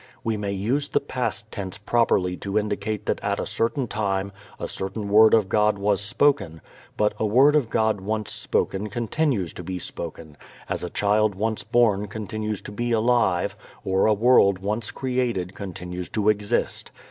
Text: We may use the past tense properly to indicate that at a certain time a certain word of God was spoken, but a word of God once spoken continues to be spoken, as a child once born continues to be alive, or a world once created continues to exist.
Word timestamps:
We 0.23 0.35
may 0.35 0.53
use 0.53 0.89
the 0.89 0.99
past 0.99 1.51
tense 1.51 1.77
properly 1.77 2.35
to 2.37 2.57
indicate 2.57 3.05
that 3.05 3.21
at 3.23 3.39
a 3.39 3.45
certain 3.45 3.85
time 3.87 4.31
a 4.59 4.67
certain 4.67 5.09
word 5.09 5.35
of 5.35 5.47
God 5.47 5.77
was 5.77 6.01
spoken, 6.01 6.59
but 6.97 7.13
a 7.19 7.25
word 7.27 7.55
of 7.55 7.69
God 7.69 8.01
once 8.01 8.31
spoken 8.31 8.89
continues 8.89 9.53
to 9.53 9.61
be 9.63 9.77
spoken, 9.77 10.37
as 10.67 10.81
a 10.81 10.89
child 10.89 11.35
once 11.35 11.63
born 11.63 12.07
continues 12.07 12.63
to 12.63 12.71
be 12.71 12.91
alive, 12.91 13.55
or 13.85 14.07
a 14.07 14.13
world 14.15 14.57
once 14.57 14.89
created 14.89 15.53
continues 15.53 16.09
to 16.09 16.29
exist. 16.29 16.89